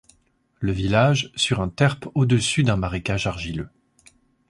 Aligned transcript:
Le 0.59 0.71
village 0.71 1.31
sur 1.35 1.61
un 1.61 1.69
terp 1.69 2.09
au-dessus 2.15 2.63
d'un 2.63 2.75
marécage 2.75 3.27
argileux. 3.27 3.69